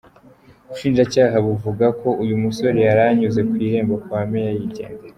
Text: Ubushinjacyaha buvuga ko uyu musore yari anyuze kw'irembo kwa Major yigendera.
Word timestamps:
Ubushinjacyaha 0.65 1.35
buvuga 1.47 1.85
ko 2.01 2.09
uyu 2.23 2.35
musore 2.43 2.79
yari 2.87 3.01
anyuze 3.09 3.39
kw'irembo 3.49 3.95
kwa 4.03 4.21
Major 4.31 4.57
yigendera. 4.61 5.03